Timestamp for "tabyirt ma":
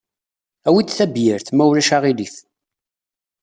0.97-1.63